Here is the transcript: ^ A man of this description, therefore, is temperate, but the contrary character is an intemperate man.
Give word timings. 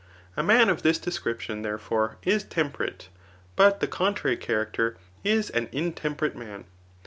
^ 0.01 0.03
A 0.35 0.41
man 0.41 0.67
of 0.71 0.81
this 0.81 0.97
description, 0.97 1.61
therefore, 1.61 2.17
is 2.23 2.43
temperate, 2.43 3.09
but 3.55 3.81
the 3.81 3.87
contrary 3.87 4.35
character 4.35 4.97
is 5.23 5.51
an 5.51 5.69
intemperate 5.71 6.35
man. 6.35 6.65